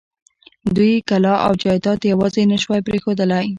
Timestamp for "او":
1.45-1.53